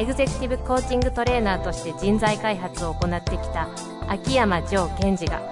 [0.00, 3.68] エグゼクティブコーチングトレーナーとして人材開発を行ってきた
[4.08, 5.42] 秋山城賢治が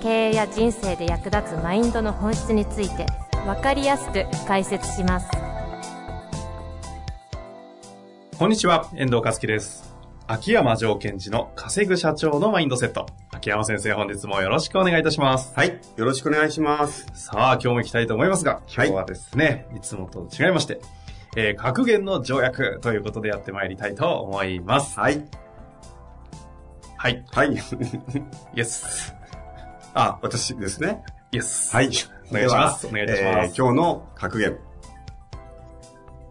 [0.00, 3.04] 経営や人生で役立つマインドの本質について
[3.44, 5.28] 分かりやすく解説します
[8.38, 9.92] こんにちは、遠藤和樹です。
[10.28, 13.06] 秋山城賢治の稼ぐ社長のマインドセット。
[13.32, 15.52] 秋山先生、本日もよろしくお願いいたします。
[15.56, 15.80] はい。
[15.96, 17.06] よろしくお願いします。
[17.14, 20.80] さあ、今日も行きたいと思いますが、今日はですね、い、つもと違いまして、
[21.34, 24.98] えー格言の条約ということでやってまいりたいと思います。
[24.98, 25.24] はい。
[26.96, 27.24] はい。
[27.32, 27.52] はい。
[28.54, 29.14] イエス。
[29.94, 31.02] あ、私ですね。
[31.32, 31.74] イエス。
[31.74, 31.90] はい。
[32.30, 34.56] お願いしますお願いいたしますえー今日の格言。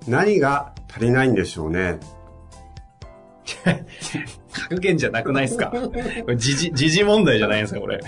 [0.08, 2.00] 何が足りないんでしょうね。
[4.52, 5.72] 格言じゃなくないですか？
[6.36, 8.00] 時事、時事問題じゃないですか、これ。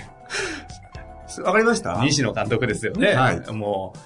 [1.26, 2.00] すわかりました？
[2.02, 3.12] 西野監督ですよね。
[3.14, 3.98] はいもう、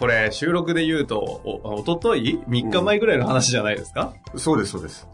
[0.00, 5.06] これ収録で言うと、お、おととい ?3 日前ぐらいの話じゃないですか、そうです、そうです。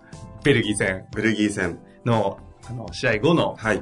[0.44, 1.78] ベルギー戦ベルギー戦。
[2.04, 3.80] の、あの、試合後のはい。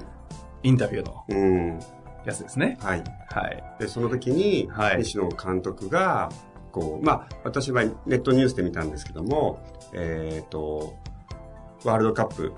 [0.63, 1.79] インタビューのうん。
[2.25, 2.79] やつですね。
[2.81, 3.05] はい。
[3.29, 3.63] はい。
[3.79, 6.31] で、その時に、はい西野監督が、
[6.73, 9.61] こう、まあ、私はネットニュースで見たんですけども、
[9.93, 10.97] えっ、と、
[11.85, 12.53] ワールドカップ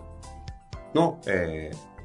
[0.95, 1.97] の、えー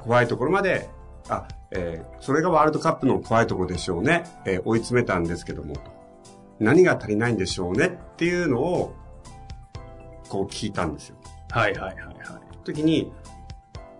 [0.00, 0.88] 怖いところまで、
[1.28, 4.24] あ、えーそれがワールドカップの怖いところでしょうね。
[4.44, 5.80] えー追い詰めたんですけども、と
[6.60, 8.94] 何が足りないんでしょうねっていうのを、
[10.28, 11.16] こう聞いたんですよ。
[11.50, 12.14] はいはいはいはい。
[12.64, 13.12] 時に、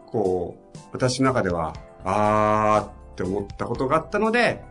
[0.06, 1.74] こう、私の中では、
[2.04, 4.62] あーって思ったことがあったので、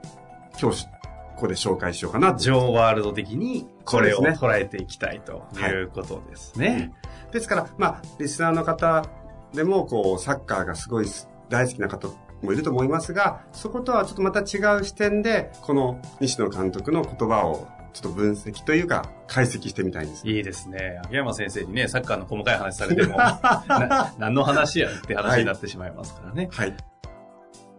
[0.60, 0.88] 今日し、
[1.36, 6.94] ここで紹介しようかなジョーワールド的にこれを捉えていきたいということですね。
[7.32, 9.06] ですから、まあ、リスナーの方
[9.54, 11.08] でも、こう、サッカーがすごい
[11.50, 12.08] 大好きな方
[12.42, 20.28] もいると思いますが、そことはちょっとまた違う視点で、この西野監督の言葉をちょっと分析というか、解析してみたいんです。
[20.28, 21.00] いいですね。
[21.06, 26.50] 秋山先生にね、サッカーの細かい話されても、 な何の話やって話になってしまいますからね。
[26.52, 26.76] はい。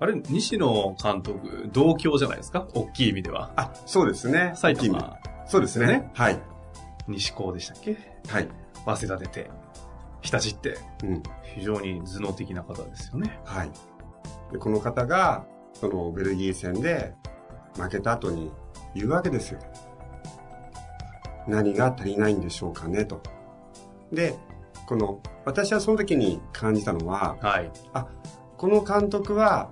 [0.00, 2.66] あれ、西野監督、同郷じゃないですか？
[2.74, 3.50] 大きい意味では。
[3.56, 4.52] あ、そうですね。
[4.54, 5.16] 埼玉、
[5.46, 5.86] そうですね。
[5.86, 6.38] ねはい。
[7.06, 7.96] 西高でしたっけ？
[8.28, 8.48] はい。
[8.84, 9.50] 早稲田出て、
[10.20, 11.22] 日立って、うん。
[11.42, 13.40] 非常に頭脳的な方ですよね。
[13.44, 13.70] はい。
[14.52, 15.44] で、この方が、
[15.74, 17.14] そのベルギー戦で
[17.76, 18.50] 負けた後に
[18.94, 19.60] 言うわけですよ。
[21.46, 23.22] 何が足りないんでしょうかね、と。
[24.12, 24.36] で、
[24.86, 27.70] この、私はその時に感じたのは、はい。
[28.56, 29.70] この監督は、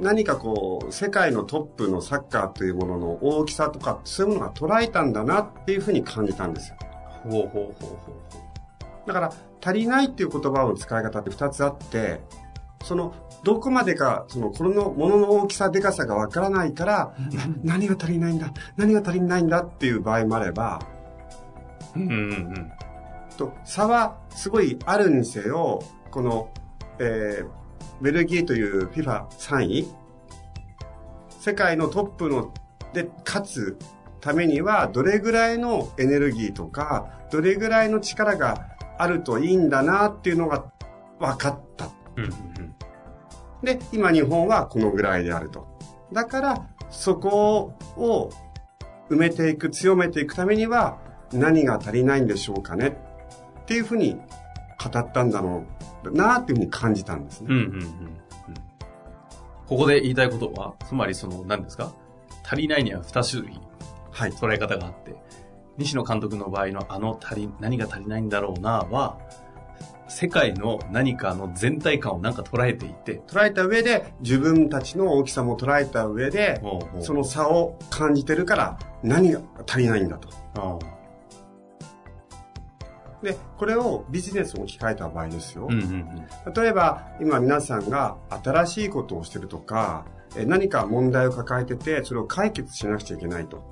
[0.00, 6.76] 何かこう、世界のトップのサッカーというものの大きさとか、そういうものが捉えたんだなっていうふうに感じたんですよ。
[7.22, 7.88] ほうほうほうほう
[8.30, 9.32] ほだから、
[9.62, 12.20] 足りないっていう言葉の使い方って二つあって、
[12.84, 17.14] その、どこまでか、その、このものの大きさ、でかさがわからないから、
[17.64, 20.80] な何が足りないんだ何が足りないんだっていう場合もあれば、
[21.96, 21.98] う。
[21.98, 22.72] うんうんうん。
[23.38, 26.50] と、差はすごいあるにせよ、この、
[26.98, 27.48] えー、
[28.02, 29.88] ベルギーという FIFA3 位、
[31.40, 32.52] 世界のトップの、
[32.92, 33.78] で、勝つ
[34.20, 40.66] ためには、どれぐらいのエネルギーとか、どれぐらいの力があるといいんだなっていうのが
[41.18, 41.88] 分かった。
[42.16, 42.53] うんうん
[43.64, 45.66] で、今日本はこのぐらいであると。
[46.12, 48.30] だから、そこを
[49.10, 50.98] 埋めていく、強めていくためには、
[51.32, 52.96] 何が足りないんでしょうかね
[53.62, 55.64] っていうふうに語ったんだろ
[56.04, 57.48] うなっていうふうに感じたんですね。
[57.50, 57.56] うん。
[57.56, 57.90] うんうん。
[59.66, 61.92] ここで言いたいことは、つまりその、何ですか？
[62.44, 63.58] 足りないには二種類
[64.10, 64.30] はい。
[64.30, 65.16] 捉え方があって、
[65.78, 69.18] 西野監督の場合のあの足り、何が足りないんだろうなは、
[70.08, 76.62] 世界の何かの全体感をなんか捉えていて、捉えた上で、自分たちの大きさも捉えた上で、
[77.00, 80.28] その差を感じてるから、何が足りないんだと。
[80.54, 80.78] の、
[83.22, 85.66] で、これをビジネスに置き換えた場合ですよ。
[85.68, 85.80] うんうん
[86.46, 86.52] うん。
[86.52, 90.04] 例えば、今皆さんが新しいことをしてるとか、
[90.36, 93.62] え何か問題を抱えてて、それを解決しなくちゃいけないと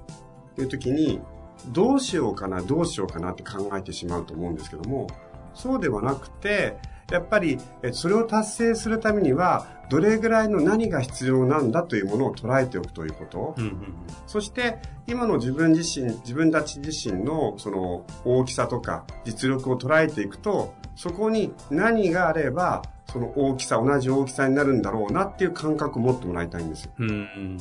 [0.59, 1.21] いう時に、
[1.69, 5.07] どうしようかな、どうしようかなって考えてしまうと思うんですけども、
[5.55, 6.77] そうではなくて、
[7.11, 13.55] やっぱり、えそれを達成するためには、どれぐらいの何が必要なんだというものを捉えておくということ。
[13.59, 13.95] うんうん
[14.27, 22.83] そして、今の自分自身、自分たち自身のその大きさとか実力を捉えていくと、そこに何があれば、
[23.13, 26.93] その大きさ、同じ大きさになるんだろうなっていう感覚を持ってもらいたいんですよ。
[26.99, 27.09] うん。
[27.09, 27.59] うん。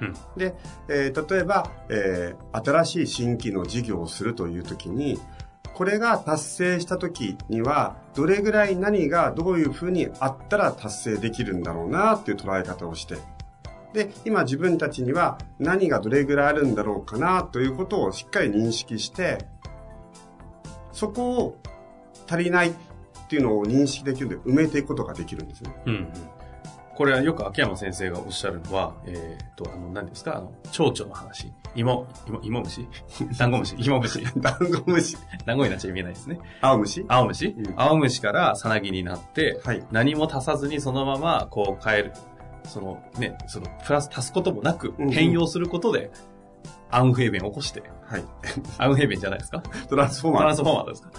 [0.00, 0.14] うん。
[0.38, 0.54] で、
[0.88, 5.18] えー例えば、えー新しい新規の事業をするという時に、
[5.78, 13.18] これが達成した時には、どれぐらい何がどういうふうにあったら達成できるんだろうなっていう捉え方をして、
[13.92, 19.46] で、今自分たちには何がどれぐらいあるんだろうかなということをしっかり認識して、
[20.90, 21.58] そこを
[22.28, 22.74] 足りないっ
[23.28, 25.80] ていうのを認識できるので埋めていくことができるんですね。
[25.86, 26.12] うんうん。
[26.98, 30.36] これはよく秋山先生がおっしゃるのは、えっ、と、あの、何ですか？
[30.36, 31.52] あの、蝶々の話。
[31.76, 32.88] 芋、芋、芋虫？
[33.38, 34.24] ダンゴムシ芋虫？
[34.38, 35.16] ダンゴムシ、
[35.46, 36.40] 団子になっちゃ見えないですね。
[36.60, 37.04] 青虫？
[37.08, 39.86] 青虫、うん青虫からさなぎになって、はい。
[39.92, 42.12] 何も足さずにそのままこう変える。
[42.64, 46.10] そのね、そのプラス足すこともなくうんうん変容することで、
[46.90, 48.24] アウンフヘーベンを起こして、はい。
[48.78, 49.60] アウンヘーベンじゃないですか？
[49.88, 51.10] トランスフォーマートランスフォーマーですか？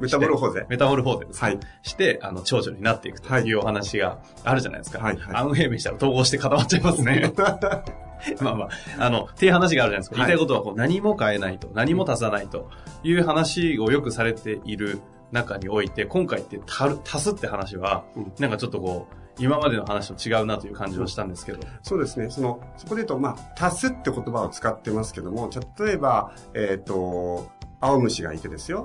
[0.00, 0.66] メタボルフォーゼ。
[0.68, 1.60] メタモルフォーゼですかはい。
[1.82, 4.98] して、あの、長女になっていくとはいいうお話があるじゃないですか。
[4.98, 7.32] はいはいアウンヘーベンしたら統合して固まっちゃいますね。
[8.40, 8.68] まあまあ、
[8.98, 10.16] あの、っていう話があるじゃないですか。
[10.16, 12.68] 言いたいことはこう何も変えないと、何も足さないと
[13.02, 15.00] いう話をよくされている
[15.32, 21.60] 中において、今回って足る足すって話はうん、なんかちょっとこう、今までの話と違うなという感じはしたんですけど。
[21.82, 22.28] そうですね。
[22.30, 25.48] その、そこで言うと、まあ、足すって言葉を使ってますけども、
[25.78, 27.48] 例えば、えっ、と、
[27.80, 28.84] 青虫がいてですよ。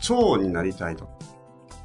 [0.00, 1.08] 蝶になりたいと。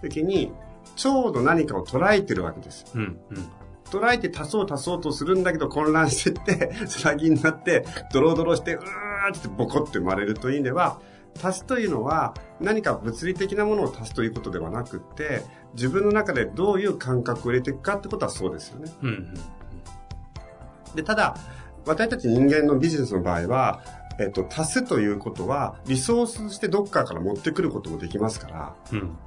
[0.02, 0.52] 時に、
[0.96, 2.86] 蝶の何かを捉えてるわけです。
[2.96, 3.50] うん、うん。
[3.90, 11.00] 捉えて足そう足そうとするんだけど混乱してって、つなぎになって、ドロドロして、うーってボコって生まれるという意味では、
[11.42, 15.44] 足すというのは何か物理的なものを足すということではなくって、
[15.74, 18.92] 自分の中でどういう感覚を入れていくかってことはそうですよね。
[19.02, 20.96] うん、うん。
[20.96, 21.36] で、ただ、
[21.86, 23.82] 私たち人間のビジネスの場合は、
[24.20, 29.18] えっと、足すということは、リソースとしてどっかから持ってくることもできますから、うん、うん。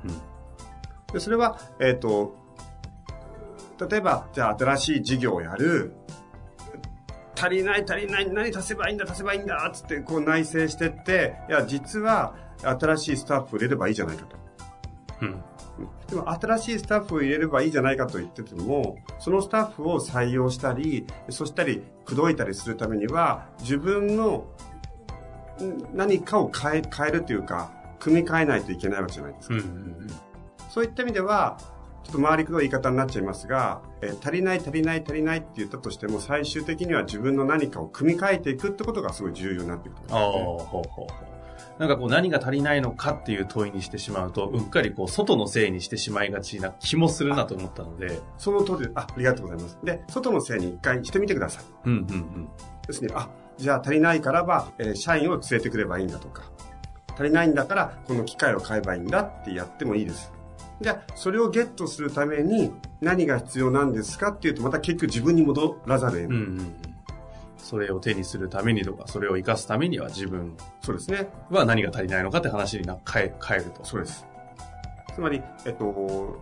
[1.13, 2.37] でそれは、えっと、
[3.91, 5.95] 例えば、じゃあ新しい事業をやる、
[7.37, 14.37] 足りない足りない、何足せばいいんだ足せばいいんだ、つってこう内省してって、いや、実は新しいスタッフを入れればいいじゃないかと。
[15.23, 15.43] うん。
[16.09, 24.45] でも新しいスタッフを入れればいいじゃないかと言ってても、そのスタッフを採用したり、そしたり、口説いたりするためには、自分のん
[25.93, 29.55] 何かを変え、変えるというか、組み替えないといけないわけじゃないですか。
[29.55, 30.07] うん、うん。
[30.71, 31.59] そういった意味では、
[32.05, 40.45] ちょっと回りくどい言い方になっちゃいますが、えー足りない足りない足りないって言ったとしても、最終的には自分の何かを組み替えていくってことがすごい重要になってくると思すね。
[40.45, 41.33] ほうほうほう。
[41.79, 48.21] なんかこう何が足りないのかっていう問いにしてしまうと、うっかりこう外のせいにしてしまいがちな気もするなと思ったので。
[48.37, 49.79] その通りで、あ、ありがとうございます。
[49.83, 51.65] で、外のせいに一回してみてください。
[51.87, 52.49] うん、うん、
[52.87, 53.29] ですね、あ、
[53.59, 56.43] じゃあ足りないからば、えー社員を連れてくればいいんだとか、
[57.15, 60.33] 足りないんだからこの機械を買えばいいんだってやってもいいです。
[60.81, 66.39] じゃあ、それをゲットするために何が必要なんですかっていうと、また結局自分に戻らざるを得ない。
[66.39, 66.77] ん、うん。
[67.57, 71.29] それを手にするためにとか、それを活かすためには自分そうですね。
[71.51, 73.85] は何が足りないのかって話にな変え、変えると。
[73.85, 74.27] そうです。
[75.15, 76.41] つまり、えっと、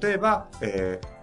[0.00, 1.15] 例えば、えー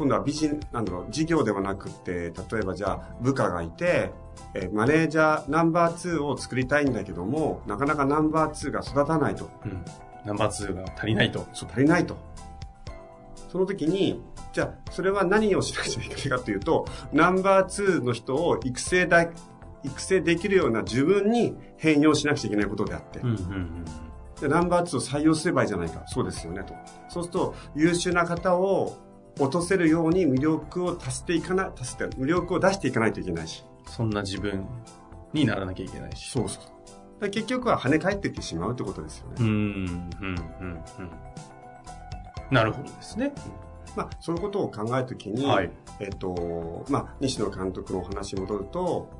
[0.00, 4.10] 今度はビジネなんだろう、事業ではなくて、例えばじゃあ部下がいて、
[4.54, 9.50] えーマネージャーナンバー2を作りたいんだけども、なかなかナンバー2が育たないと。
[9.62, 9.84] うん。
[10.24, 11.46] ナンバー2が足りないと。
[11.52, 12.16] そう、足りないと。
[13.50, 14.22] その時に、
[14.54, 19.28] じゃあ、それは何をしなくちゃいけないかというと、ナンバー2の人を育成だ、
[19.82, 23.84] 育成できるような自分に変容しなくちゃいけないことであって、うん、うん、うん。
[24.40, 26.04] でナンバー2を採用すればいいじゃないか。
[26.06, 26.72] そうですよね、と。
[27.10, 33.64] そうすると、優秀な方を落とせるように魅力を足していかない、足して、魅力を出していかないといけないし。
[33.86, 34.66] そんな自分
[35.32, 36.30] にならなきゃいけないし。
[36.30, 37.22] そうそう。
[37.22, 39.34] で結局は跳ね返っていってしまうってことですよね。
[39.40, 39.54] うん、うん、
[40.20, 41.10] うん、うん。
[42.50, 43.32] なるほどですね。
[43.96, 45.70] まあ、そういうことを考えるときに、はい。
[46.00, 49.10] えっと、まあ、西野監督のお話に戻ると、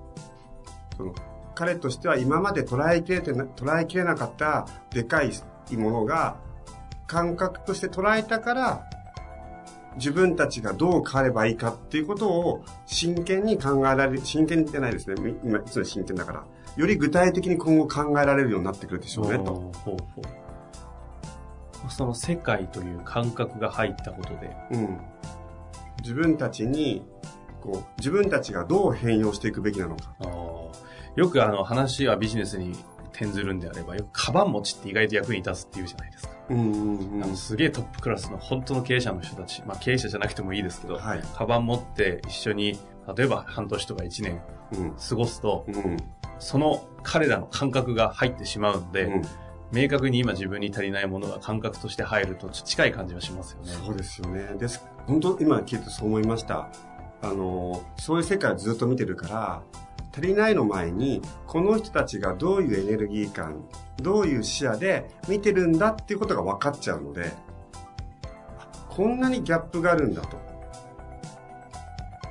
[0.96, 1.14] その、
[1.54, 5.32] 彼としては今まで捉えきれてな、捉えきれなかったでかい
[5.76, 6.36] ものが、
[7.06, 8.84] 感覚として捉えたから、
[9.96, 15.20] 自分たちがどう変わればいいかっていうことを真剣に考えられる、真剣じゃないですね。
[15.20, 16.44] み今、いつも真剣だから。
[16.76, 19.44] より具体的に今後考えられるようになってくるでしょうね、と。
[19.44, 20.40] ほうほう
[21.90, 25.00] その世界という感覚が入ったことで、うん。
[26.02, 27.04] 自分たちに、
[27.60, 30.14] こう、自分たちがどう変容していくべきなのか。
[31.16, 32.76] よくあの話はビジネスに
[33.12, 36.34] 転ずるんであれば、よくカバン持ちって意外と役に立つって言うじゃないですか。
[36.50, 41.22] うんうんうんあのすげえトップクラスの本当の経営者の人たち、まあ経営者じゃなくてもいいですけど、はい。
[41.34, 42.78] カバン持って一緒に、
[43.16, 44.40] 例えば半年とか1年
[44.72, 44.94] うん。
[44.96, 45.96] 過ごすと、うん。
[46.38, 49.22] その彼らの感覚が入ってしまうので、うん
[49.72, 53.72] 明確に今自分に足りないものが感覚として入ると近い感じはしますよね。
[53.72, 54.56] そうですよね。
[54.58, 54.84] です。
[55.06, 56.68] 本当、今聞いてそう思いました。
[57.22, 59.62] あの、そういう世界をずっと見てるから、
[60.12, 63.64] 足りないの前に、この人たちがどういうエネルギー感、
[63.98, 67.32] どういう視野で見てるんだっていうことが分かっちゃうので、
[68.88, 70.50] こんなにギャップがあるんだと。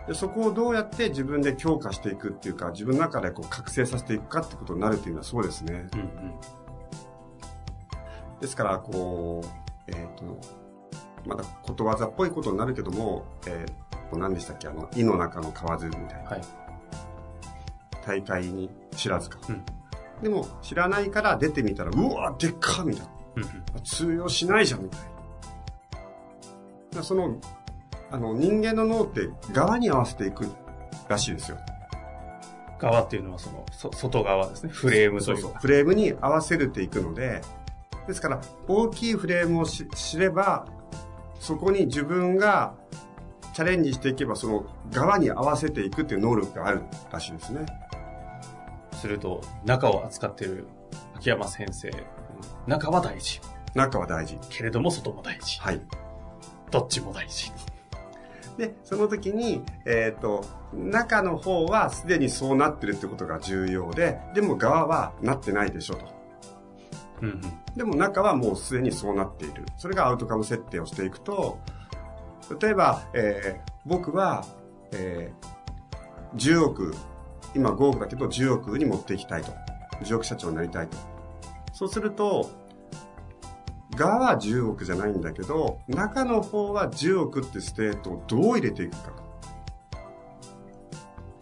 [0.08, 5.88] でそこをどうやって自分で強化していくっていうか、自分の中でこう覚醒させていくかってことになるっていうのはそうですね。
[5.94, 6.08] うんうん、
[8.42, 9.48] ですから、こう、
[9.88, 10.42] えっ、ー、と、
[11.28, 16.30] まだことわざっぽいことになるけども、えー、何でしたっけあの、井の中の蛙みたいな。
[16.32, 16.42] はい、
[18.10, 19.40] 大会に知らずか。
[19.48, 19.64] うん、
[20.24, 23.12] でも、知らないから出てみたら、うわでっかみたいな。
[23.36, 23.50] うんうん、
[23.84, 25.00] 通用しないじゃんみたい
[26.96, 27.04] な。
[27.04, 27.38] その
[28.12, 30.48] あの、人間の脳って側に合わせていく
[31.08, 31.58] らしいですよ。
[32.80, 34.72] 側っていうのはその、そ外側ですね。
[34.72, 37.42] フレームというそうフレームに合わせるっていくので、
[38.08, 40.66] ですから、大きいフレームを知れば、
[41.40, 42.74] そこに自分が
[43.54, 47.66] チャレンジしていけば、その側に合わせていくっていう能力があるらしいですね。
[49.00, 50.68] すると、中を扱っている
[51.16, 51.92] 秋山先生、
[52.68, 53.42] 中は大事。
[53.74, 54.38] 中は大事。
[54.50, 55.60] けれども外も大事。
[55.60, 55.82] はい。
[56.72, 57.52] どっちも大事。
[58.58, 66.06] で、その時に、えっ、ー、と、中の方はすでにそうなってるってことが重要で、でも側はなってないでしょと。
[67.22, 67.42] うんうん、
[67.76, 69.66] でも中はもうすでにそうなっている。
[69.78, 71.60] それがアウトカム設定をしていくと、
[72.62, 74.46] 例えば、えー、僕は、
[74.92, 76.96] えー、10億、
[77.56, 79.52] 今5億だけど10億に持っていきたいと。
[80.04, 80.98] 10億社長になりたいと。
[81.74, 82.50] そうすると、
[83.96, 89.12] 側は10億じゃないんだけど、中の方は10億って state をどう入れていくか。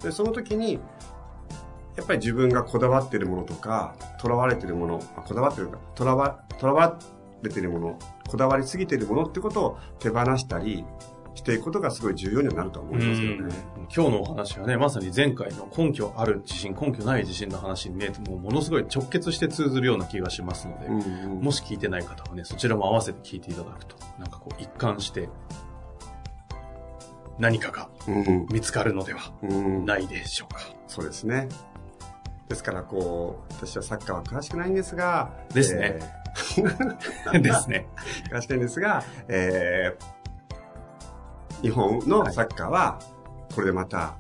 [0.02, 0.80] で、その時に、
[1.96, 7.00] やっぱり自分がこだわってるものとか、囚われてるもの、こだわってるか、囚わ、囚わ
[7.42, 10.86] れてるもの、こだわりすぎてるものってことを手放したり、
[11.36, 13.54] していくことがすごい重要になると思いますよね。
[13.94, 25.30] 今日のお話はね、まさに前回の根拠ある地震、根拠ない地震の話にね、もうものすごい直結して通ずるような気がしますので、うんうん、もし聞いてない方はね、そちらも合わせて聞いていただくと、なんかこう一貫して、
[27.40, 27.90] 何かが
[28.52, 29.22] 見つかるのでは
[29.86, 30.62] ないでしょうか。
[30.66, 31.48] うんうん、そうですね。
[32.50, 36.00] ですから、こう、私はサッカーは詳しくないんですが、ですね。
[36.00, 37.88] えー、ですね。
[38.32, 43.00] 詳しくないんですが、えー、日本のサッカーは、
[43.54, 44.16] これでまた、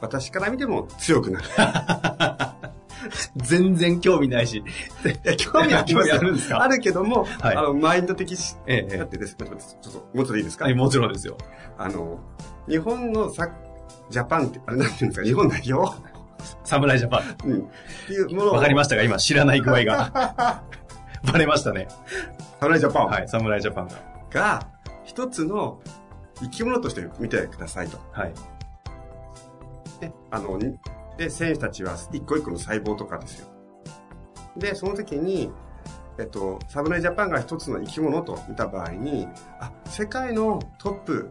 [0.00, 1.46] 私から見ても強くなる。
[3.36, 4.62] 全然興味ないし。
[5.38, 9.48] 興味ありますあるんですかあるけども、はい、あの、マインド的し、ええ、だってです、ちょっ
[9.92, 10.64] と、もうちょっといいですか？
[10.64, 11.36] はい、もちろんですよ。
[11.78, 12.18] あの、
[12.68, 13.50] 日本のサッ、
[14.10, 15.96] ジャパンって、あれなんていうんですか、日本代表？
[16.64, 17.48] 侍ジャパン。
[17.50, 17.58] うん。
[17.60, 17.62] っ
[18.06, 20.62] ていうものわかりましたが、今知らない具合が。
[21.32, 21.88] バレましたね。
[22.60, 23.94] 侍ジャパンはい、侍ジャパンが。
[24.30, 24.66] が、
[25.04, 25.80] 一つの
[26.40, 27.98] 生き物として見てくださいと。
[28.12, 28.34] はい。
[30.00, 30.58] で、あの、
[31.16, 33.48] で、選手たちは一個一個の細胞とかですよ。
[34.56, 35.50] で、その時に、
[36.18, 39.28] えっと、侍ジャパンが一つの生き物と見た場合に、
[39.60, 41.30] あ、世界のトップ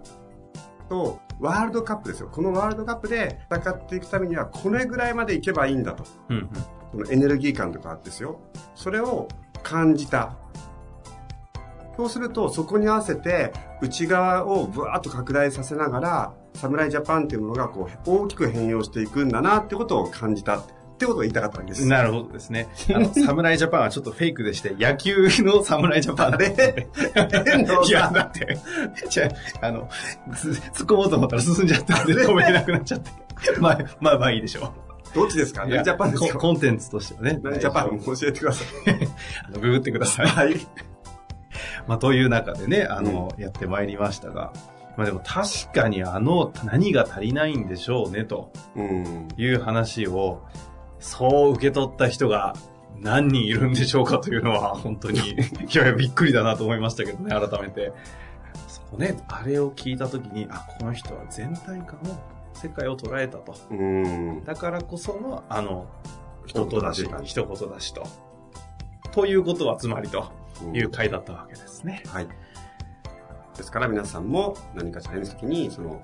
[0.89, 2.29] とワールドカップですよ。
[2.31, 6.03] このワールドカップで戦っていくためには、これぐらいまでいけばいいんだと。
[6.29, 8.39] うんうん、このエネルギー感とかですよ。
[8.75, 9.27] それを
[9.63, 10.37] 感じた。
[11.97, 20.63] そうすると、そこに合わせて、内側をブワーッと拡大させながら、侍ジャパンっていうものがこう大きく変容していくんだなってことを感じたっ
[20.97, 21.85] てことを言いたかったわけです。
[21.85, 22.67] なるほどですね。
[22.93, 26.87] あの、 侍ジャパンはちょっとフェイクでして、野球の侍ジャパンで。
[27.87, 28.57] いや、だって、
[29.09, 29.29] じゃ
[29.61, 29.89] あ、あの、
[30.31, 33.11] 突っ込もうと思ったら進んじゃったんで止めれなくなっちゃって。
[33.59, 34.71] まあ、まあまあいいでしょう。
[35.13, 35.65] どっちですか？
[35.65, 36.37] 何ジャパンですか？
[36.39, 37.39] コンテンツとしてはね。
[37.43, 38.67] 何ジャパン教えてください。
[39.47, 40.27] あの、ググってください。
[40.27, 40.55] はい。
[41.87, 44.51] まあ、という中でね、あの、うん、やってまいりましたが、
[44.97, 48.51] まあでも確かにあの、何が足りないんでしょうね、と
[49.37, 50.41] いう話を、
[50.99, 52.55] そう受け取った人が
[52.99, 55.35] 何人いるんでしょうかというのは、本当に、 い
[55.73, 57.91] やいや、びっくりだなと思いましたけどね、改めて。
[58.67, 62.17] そこね、あれを聞いたときに、あ、この人は全体感を、
[62.53, 63.53] 世界を捉えたと。
[64.45, 65.85] だからこその、あの、
[66.45, 68.03] 一言だし、一言だしと。
[69.11, 70.44] ということはつまりと。
[70.73, 72.03] いう回だったわけですね。
[72.07, 72.27] はい。
[73.55, 76.01] ですから皆さんも何かチャレンジ時に、その、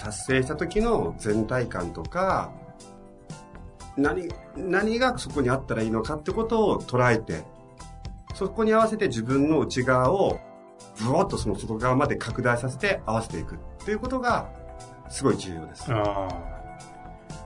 [0.00, 2.52] 達成した時の全体感とか、
[3.96, 7.44] 何、何がそこにあったらいいのかってことを捉えて、
[8.34, 10.40] そこに合わせて自分の内側を、
[10.98, 14.48] ブワッとその外側まで拡大させて合わせていくっていうことが、
[15.10, 15.86] すごい重要です。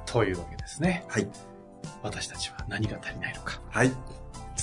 [0.06, 1.04] というわけですね。
[1.08, 1.28] はい。
[2.02, 3.60] 私たちは何が足りないのか。
[3.70, 3.92] はい。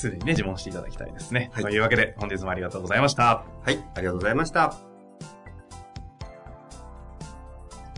[0.01, 1.51] すでにね、自問していただきたいですね。
[1.53, 3.45] はいというわけで、本日もありがとうございました。
[3.63, 4.75] はい、ありがとうございました。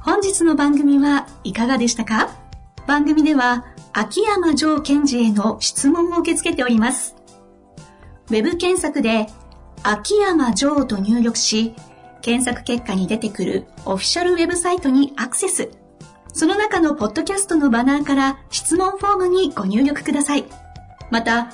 [0.02, 2.30] 本日の番組はいかがでしたか？
[2.86, 7.16] 番組では秋山城賢治への質問を受け付けております。
[8.30, 9.28] ウェブ検索で
[9.84, 11.74] 秋山城と入力し、
[12.22, 15.72] 検索結果に出てくるオフィシャルウェブサイトにアクセス。
[16.34, 20.46] その中のポッドキャストのバナーから質問フォームにご入力ください。
[21.12, 21.54] また、